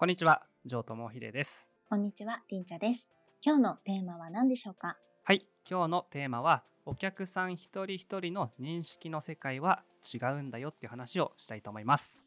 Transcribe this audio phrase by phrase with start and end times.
[0.00, 1.68] こんにちは、城友秀です。
[1.90, 3.12] こんにちは、りんちゃです。
[3.44, 4.96] 今日のテーマは何でしょうか？
[5.24, 9.82] はい、今日のテーマは、お客さん一人一人の認識の世界は
[10.14, 12.22] 違うんだよっていう話をしたいと思います。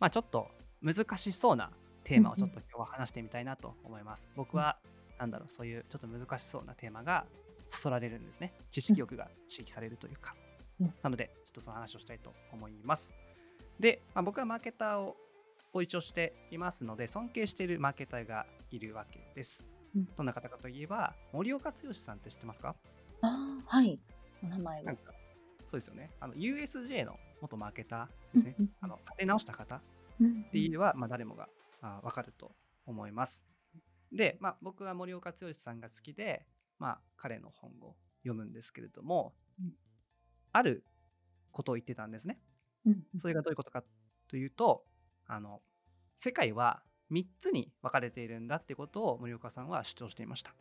[0.00, 0.48] まあちょっと
[0.80, 1.70] 難しそうな
[2.04, 4.30] テーマをちょっと今日は話してみたいなと思います。
[4.34, 4.78] 僕は、
[5.18, 7.26] なんだろう、そういうちょっと難しそうなテーマが
[7.68, 8.54] そそられるんですね。
[8.70, 10.34] 知識欲が刺激されるというか
[10.80, 10.94] うん。
[11.02, 13.12] なので、ちょっとその話をしたいと思います。
[13.78, 15.18] で、まあ、僕はマーケターを
[15.72, 19.68] を一応していますので、尊敬しているマーケターがいるわけです。
[19.94, 22.74] うんどんな方かといえば、森岡剛さんって知ってますか？
[23.20, 24.00] ああ、はい。
[24.42, 24.98] お名前はそ
[25.72, 26.10] うですよね。
[26.20, 28.54] あの、USJ の元マーケターですね。
[28.58, 29.82] うんうんあの、立て直した方
[30.20, 31.48] うんって言えば、まあ、誰もが
[31.80, 32.54] あ分かると
[32.86, 33.44] 思います。
[34.10, 36.46] で、まあ、僕は森岡剛さんが好きで、
[36.78, 39.72] まあ、彼の本を読むんですけれども、うん
[40.54, 40.84] ある
[41.50, 42.38] ことを言ってたんですね。
[42.86, 43.82] うんそれがどういうことか
[44.28, 44.84] というと、
[45.26, 45.60] あの、
[46.16, 50.54] 世界は3つに分かれているんだってことを森岡さんは主張していました。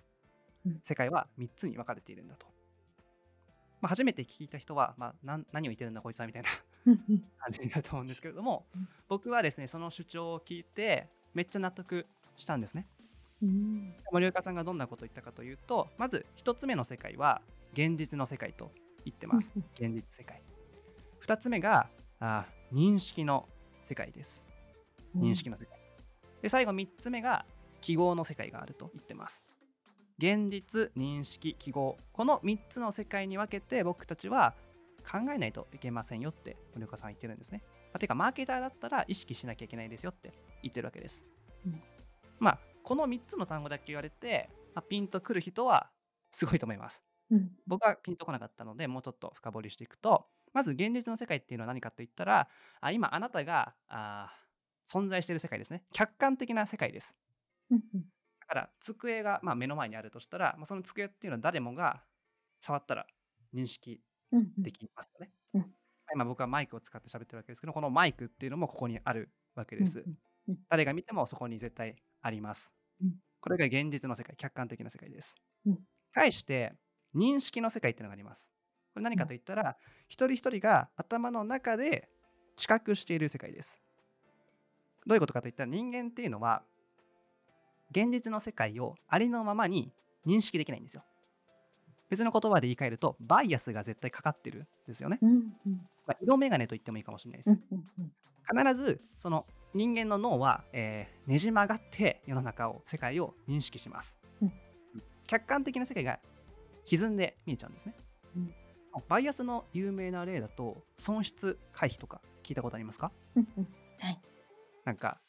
[0.65, 0.79] うん。
[0.81, 2.47] 世界は3つに分かれているんだと。
[3.81, 6.49] まあ、初めて聞いた人は、まあ、なん何を言ってるんだこいつはみたいな
[6.85, 8.87] 感じになると思うんですけれども、うん。
[9.07, 12.87] 僕はですねその主張を聞いてめっちゃ納得したんですね。
[13.41, 13.95] うん。
[14.11, 17.41] 森岡さんがどんなことを言ったかというとまず一つ目の世界は
[17.73, 18.71] 現実の世界と
[19.05, 19.51] 言ってます。
[19.55, 19.63] うん。
[19.73, 20.41] 現実世界。
[21.19, 21.87] 二つ目が
[22.19, 23.47] あー認識の
[23.81, 24.45] 世界です
[25.15, 25.79] 認識の世界
[26.41, 27.45] で最後三つ目が
[27.81, 29.43] 記号の世界があると言ってます
[30.17, 34.53] 現実認識記号この3つの世界に分けて僕たちは
[35.01, 37.63] 考えないといけませんよって森岡さんは言ってるんですね。
[37.65, 41.25] まあ、てかマーケターだったら意識しなきゃいけないですよって言ってるわけです。
[41.65, 41.81] うん
[42.39, 45.89] まあこの3つの単語だけ言われて、まあ、ピンとくる人は
[46.31, 47.03] すごいと思います。
[47.29, 52.47] うん僕はピンとこなかったのでもうちょっと深掘りしていくとまず現実の世界っていうのは何かといったら
[52.79, 54.50] あ今あなたがあー
[54.91, 55.83] 存在している世界ですね。
[55.93, 57.15] 客観的な世界です。
[58.41, 62.03] だから机がまあ目の前にあるとしたら、まあ、その机っていうのは誰もが
[62.59, 63.07] 触ったら
[63.53, 64.01] 認識
[64.57, 65.65] できますよね、うん
[66.13, 70.05] 今僕はマイクを使って喋ってるわけですけどこのマイクっていうのもここにあるわけです、
[70.69, 73.13] 誰が見てもそこに絶対あります、うん。
[73.39, 75.35] これが現実の世界客観的な世界です、
[75.65, 75.79] うん。
[76.13, 76.73] 対して
[77.15, 78.51] 認識の世界っていうのがあります。
[78.93, 79.77] これ何かといったら、
[80.09, 82.09] 一人一人が頭の中で
[82.57, 83.79] 知覚している世界です
[85.11, 86.63] どういうことかといったら人間っていうのは
[87.91, 89.91] 現実の世界をありのままに
[90.25, 91.03] 認識できないんですよ。
[92.09, 95.31] 別の言葉で言い換えるとバイアスが絶対かかってるんですよね、うん
[95.65, 95.81] うん。
[96.07, 98.11] まあ、色眼鏡と言ってもいいかもしれないです、うんうんうん
[98.63, 104.53] 必ずその人間の脳は、えーねじ曲がって世の中を世界を認識します、うん。
[105.27, 106.19] 客観的な世界が
[106.85, 107.95] 歪んで見えちゃうんですね、
[108.37, 108.53] うん。
[109.09, 113.11] バイアスの有名な例だと損失回避とか聞いたことありますか？
[113.35, 113.67] うんうん。
[113.99, 114.21] はい
[114.85, 115.19] なんか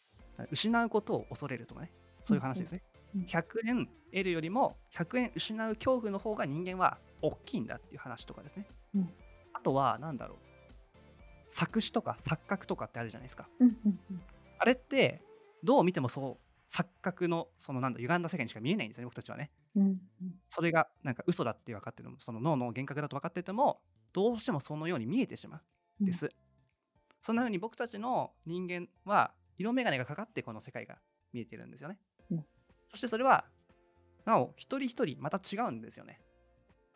[0.51, 1.93] 失うことを恐れるとかね。
[2.21, 2.83] そういう話ですね、
[3.15, 9.11] うんうん100円得るよりも100円失う恐怖の方が人間は大きいんだっていう話とかですね、うん。
[9.53, 10.39] あとは何だろう。
[11.47, 13.51] 作詞とか錯覚とかってあるじゃないですか。
[13.61, 14.23] うんうんうん。
[14.59, 15.21] あれって
[15.63, 19.51] どう見てもそう錯覚のそのなんだ歪んだ世界にしか見えないんですよね僕たちはね。
[19.77, 20.01] うんうん。
[20.49, 23.83] それがなんか嘘だって分かってるその脳の幻覚だと分かってても
[24.15, 25.59] どうしてもそのように見えてしま
[26.01, 26.03] う。
[26.03, 26.31] んです、
[27.21, 30.99] そんな風に僕たちの人間は色眼鏡がかかってこの世界が
[31.33, 31.99] 見えてるんですよね、
[32.31, 32.45] うん。
[32.89, 33.45] そしてそれは
[34.25, 36.21] なお一人一人また違うんですよね。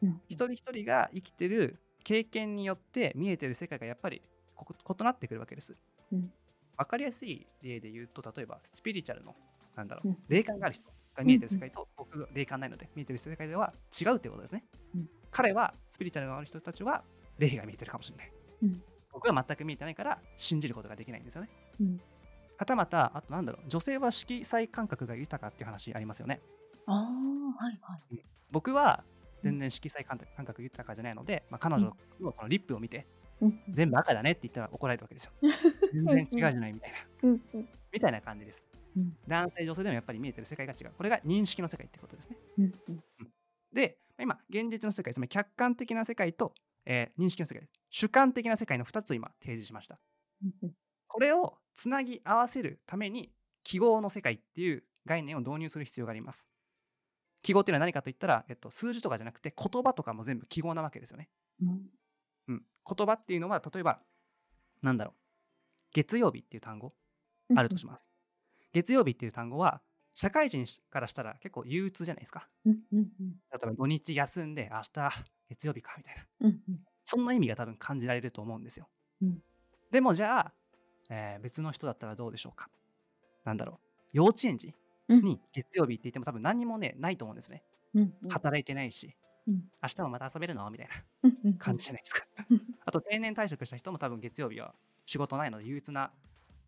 [0.03, 0.21] うん。
[0.29, 4.23] 一人一人が生きてる経験によって見えてる世界がやっぱり
[4.59, 5.77] 異なってくるわけです。
[6.13, 6.33] うん。
[6.77, 9.35] 分かりやすい例で言うと例えばスピリチュアルの
[9.75, 10.19] なんだろう、うん。
[10.29, 10.85] 霊感がある人
[11.15, 14.65] が見えてる世界と僕が霊感ないので見えてる世界では違うってことですね。
[14.95, 15.09] うん。
[15.31, 17.03] 彼はスピリチュアルがある人たちは
[17.39, 18.33] 霊が見えてるかもしれない。
[18.63, 18.83] うん。
[19.13, 21.49] 僕は全く見えてないから信じることができないんですよね。
[22.57, 26.41] うんはたまたあとなんだろう女性は色彩感覚が豊かっていう話ありますよね。
[26.87, 29.05] ああはいはい僕は
[29.43, 33.07] 全然色彩感覚感覚豊かじゃないので、まあ、彼女のそのリップを見て、
[33.41, 35.33] うん全部赤だねって言ったら怒られるわけですよ。
[35.93, 36.97] 全然違うじゃないみたいな。
[37.25, 38.65] うんうんみたいな感じです。
[38.97, 40.93] うん男性、女性でもやっぱり見えてる世界が違う。
[40.97, 42.37] これが認識の世界ってことですね。
[42.59, 43.05] うんうん
[43.73, 46.55] で、今、現実の世界、つまり客観的な世界と、
[46.87, 50.01] えー認識の世界、主観的な世界の2つを今提示しました。
[51.09, 53.31] これをつなぎ合わせるために、
[53.63, 56.49] 記号の世界っていう概念を導入する必要があります。
[57.43, 61.29] 記号っていうのは何かといったら、えっと、数字とかじゃなくて言葉とかも全部記号なわけですよね。
[61.63, 61.91] うん
[62.49, 62.63] うん、
[62.97, 64.01] 言葉っていうのは例えば
[64.83, 65.15] なんだろう
[65.93, 66.95] 月曜日っていう単語
[67.55, 68.11] あるとします。
[68.73, 69.83] 月曜日っていう単語は
[70.15, 72.49] 社会人からしたら結構憂鬱じゃないですか。
[72.65, 73.09] うんうん
[73.53, 75.11] 例えば土日休んで明日
[75.51, 76.27] 月曜日かみたいな。
[76.41, 78.89] うんうんそんな意味が多分感じられると思うんですよ。
[79.23, 79.43] うん
[79.93, 80.55] でもじゃあ、
[81.11, 82.69] えー別の人だったらどうでしょうか？
[83.45, 84.75] なんだろう、幼稚園児
[85.09, 87.63] うんに月曜日って言っても多分何もね、ないと思うんですね。
[87.95, 89.17] うんうん働いてないし、
[89.47, 90.69] うん明日もまた遊べるの？
[90.71, 90.89] みたい
[91.45, 92.27] な感じじゃないですか。
[92.51, 94.75] う んあと定年退職した人も多分月曜日は
[95.07, 96.13] 仕事ないので憂鬱な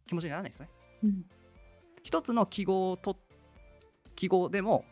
[0.07, 0.71] 気持ちにならないですね。
[1.03, 1.25] うん
[2.05, 3.17] 一つの記号と
[4.15, 4.85] 記号でも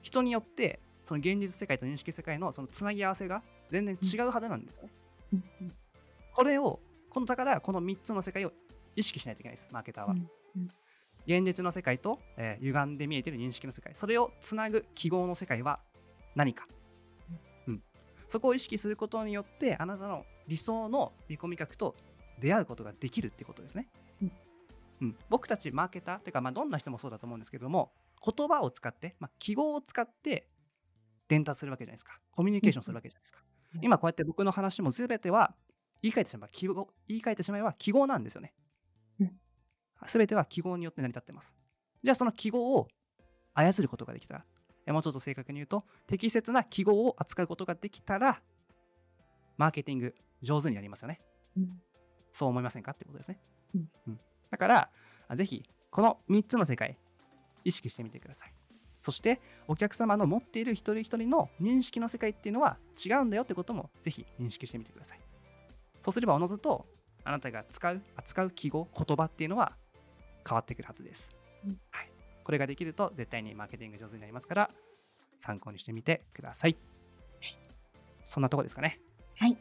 [0.00, 4.92] 人によってその現実世界と認識世界のそのつなぎ合わせが全然違うはずなんですよね。
[5.32, 5.74] うんうん
[6.34, 8.52] これをこのだからこの3つの世界を
[8.96, 10.12] 意識しないといけないですマーケターは。
[10.12, 10.70] うんうん。
[11.24, 13.92] 現実の世界と、えー歪んで見えている認識の世界。
[13.94, 15.80] それをつなぐ記号の世界は
[16.34, 16.66] 何か、
[17.68, 17.82] うん、
[18.26, 21.94] そこを意識することによってあなたの理想の見込み客と
[22.40, 23.88] 出会うことができるってことですね、
[24.20, 24.32] うん。
[25.02, 25.16] うん。
[25.28, 27.92] 僕たちマーケターというか、まあ、どんな人もそうだと思うんですけれども
[28.24, 30.48] 言葉を使って、まあ、記号を使って
[31.28, 32.18] 伝達するわけじゃないですか。
[32.32, 33.38] コミュニケーションするわけじゃないですか、
[33.76, 33.84] うん。
[33.84, 35.54] 今こうやって僕の話も全ては
[36.02, 38.52] 言い換えてしまえば記号言い換えてしまえば記号なんですよね
[40.06, 41.54] すべては記号によって成り立ってます。
[42.02, 42.88] じゃあその記号を
[43.54, 44.44] 操ることができたら、
[44.86, 48.42] えもうちょっと正確に言うと、適切な記号を扱うことができたら、
[49.56, 51.20] マーケティング上手になりますよね。
[51.56, 51.82] うん
[52.32, 52.92] そう思いませんか？
[52.92, 53.38] ってことですね。
[53.74, 54.20] うんうん
[54.50, 54.90] だから、
[55.28, 56.98] あぜひ、この3つの世界、
[57.64, 58.54] 意識してみてください。
[59.00, 65.20] そして、お客様の持っている一人一人の認識の世界っていうのは違うんだよってことも、ぜひ認識してみてください。
[66.00, 66.86] そうすれば、おのずと、
[67.24, 69.76] あなたが使う、扱う記号、言葉っていうのは
[70.48, 71.34] 変わってくるはずです。
[71.64, 72.10] うんはい、
[72.44, 74.70] これができると、絶対にマーケティング上手になりますから、
[75.36, 76.76] 参考にしてみてください。
[78.22, 79.00] そんなとこですかね。
[79.36, 79.56] はい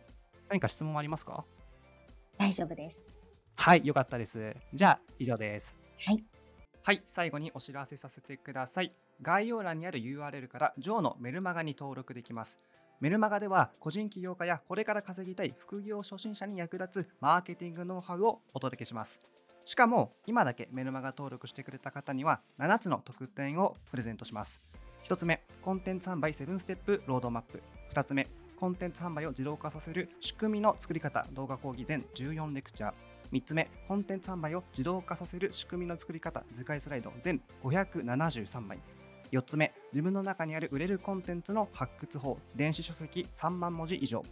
[0.50, 1.46] 何か質問ありますか？
[2.38, 3.08] 大丈夫です。
[3.56, 4.56] はい、よかったです。
[4.74, 5.78] じゃあ、以上です。
[6.00, 6.24] はい。
[6.84, 8.94] はい、最後にお知らせさせてください。
[9.22, 12.58] 概要欄にある URL から、ジョーのメルマガに登録できます。
[13.00, 19.20] メルマガでは、個人起業家やこれから稼ぎたい副業初心者に役立つマーケティングノウハウをお届けします。
[19.66, 24.62] しかも、今だけメルマガ登録してくれた方には、7つの特典をプレゼントします。
[25.04, 27.62] 1つ目、コンテンツ販売7ステップロードマップ。
[27.94, 28.28] 2つ目、
[28.58, 32.94] コンテンツ販売を自動化させる仕組みの作り方動画講義全14レクチャー。
[33.32, 38.80] 3つ目、コンテンツ販売を自動化させる仕組みの作り方図解スライド全573枚。
[39.32, 44.24] 4つ目、自分の中にある売れるコンテンツの発掘法電子書籍3万文字以上。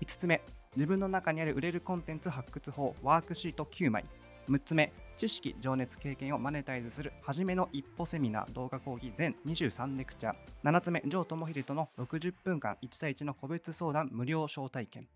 [0.00, 0.40] 5つ目、
[0.76, 4.04] 自分の中にある売れるコンテンツ発掘法ワークシート9枚。
[4.48, 10.34] 6つ目、知識、情熱、経験をマネタイズする初めの一歩セミナー動画講義全23レクチャー。
[10.64, 15.06] 7つ目、ジョー智秀との60分間1対1の個別相談無料招待券。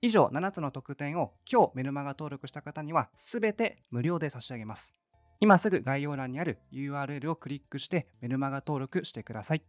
[0.00, 4.94] 以上7つの特典を今日メルマガ登録した方には全て無料で差し上げます。
[5.40, 9.62] 今すぐ概要欄にある URL をクリックしてメルマガ登録してください。